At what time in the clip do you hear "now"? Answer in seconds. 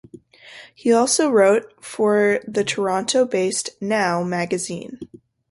3.79-4.23